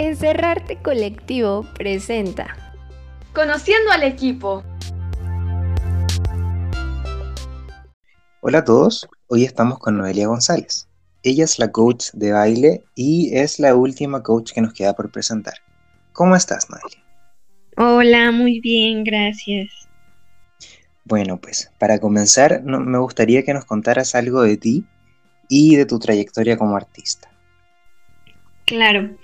[0.00, 2.56] Encerrarte Colectivo presenta
[3.34, 4.62] Conociendo al equipo.
[8.40, 10.88] Hola a todos, hoy estamos con Noelia González.
[11.24, 15.10] Ella es la coach de baile y es la última coach que nos queda por
[15.10, 15.54] presentar.
[16.12, 17.04] ¿Cómo estás, Noelia?
[17.76, 19.88] Hola, muy bien, gracias.
[21.04, 24.84] Bueno, pues para comenzar me gustaría que nos contaras algo de ti
[25.48, 27.28] y de tu trayectoria como artista.
[28.64, 29.16] Claro,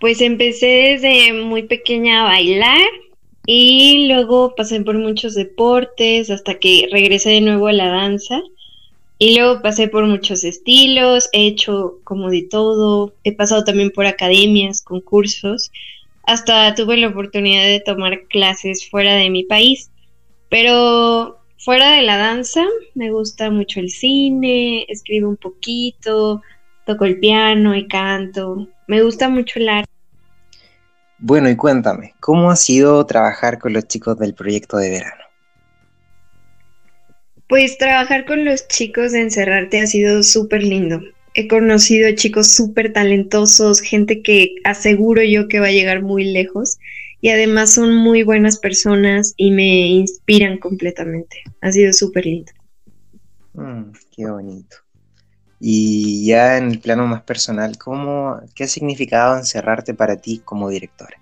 [0.00, 2.88] pues empecé desde muy pequeña a bailar
[3.46, 8.40] y luego pasé por muchos deportes hasta que regresé de nuevo a la danza.
[9.18, 14.06] Y luego pasé por muchos estilos, he hecho como de todo, he pasado también por
[14.06, 15.70] academias, concursos,
[16.22, 19.90] hasta tuve la oportunidad de tomar clases fuera de mi país.
[20.48, 22.64] Pero fuera de la danza,
[22.94, 26.40] me gusta mucho el cine, escribo un poquito,
[26.86, 28.68] toco el piano y canto.
[28.90, 29.92] Me gusta mucho el arte.
[31.18, 35.22] Bueno, y cuéntame, ¿cómo ha sido trabajar con los chicos del proyecto de verano?
[37.48, 41.00] Pues trabajar con los chicos de Encerrarte ha sido súper lindo.
[41.34, 46.80] He conocido chicos súper talentosos, gente que aseguro yo que va a llegar muy lejos
[47.20, 51.44] y además son muy buenas personas y me inspiran completamente.
[51.60, 52.50] Ha sido súper lindo.
[53.52, 54.78] Mm, qué bonito.
[55.60, 60.70] Y ya en el plano más personal, ¿cómo, ¿qué ha significado encerrarte para ti como
[60.70, 61.18] directora?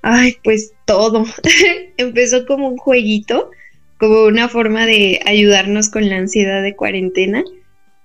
[0.00, 1.26] Ay, pues todo.
[1.96, 3.50] Empezó como un jueguito,
[3.98, 7.44] como una forma de ayudarnos con la ansiedad de cuarentena,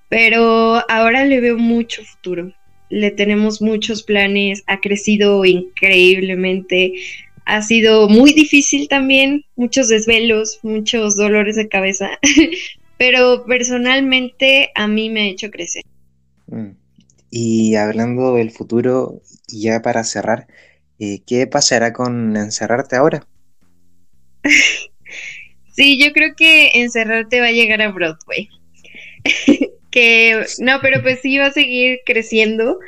[0.10, 2.54] pero ahora le veo mucho futuro.
[2.90, 6.94] Le tenemos muchos planes, ha crecido increíblemente,
[7.46, 12.12] ha sido muy difícil también, muchos desvelos, muchos dolores de cabeza,
[12.98, 15.84] pero personalmente a mí me ha hecho crecer.
[16.48, 16.72] Mm.
[17.30, 20.48] Y hablando del futuro, ya para cerrar,
[21.00, 23.28] eh, ¿qué pasará con encerrarte ahora?
[25.76, 28.50] sí, yo creo que encerrarte va a llegar a Broadway.
[29.92, 32.80] que no, pero pues sí va a seguir creciendo.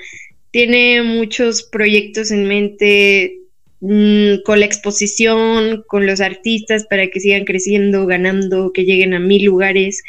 [0.52, 3.39] Tiene muchos proyectos en mente,
[3.82, 9.20] Mm, con la exposición, con los artistas para que sigan creciendo, ganando, que lleguen a
[9.20, 10.04] mil lugares.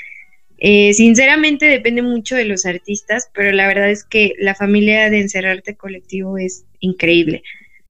[0.59, 5.21] Eh, sinceramente depende mucho de los artistas, pero la verdad es que la familia de
[5.21, 7.43] Encerrarte Colectivo es increíble.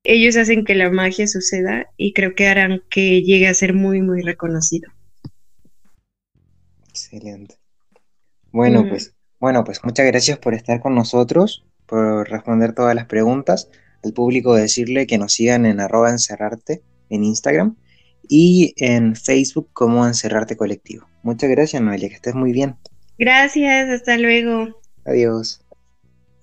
[0.04, 4.02] Ellos hacen que la magia suceda y creo que harán que llegue a ser muy,
[4.02, 4.90] muy reconocido.
[6.88, 7.56] Excelente.
[8.52, 13.68] Bueno, pues, bueno, pues muchas gracias por estar con nosotros, por responder todas las preguntas
[14.02, 17.76] al público decirle que nos sigan en arroba encerrarte en Instagram
[18.28, 21.06] y en Facebook como Encerrarte Colectivo.
[21.22, 22.76] Muchas gracias, Noelia, que estés muy bien.
[23.18, 24.68] Gracias, hasta luego.
[25.04, 25.60] Adiós.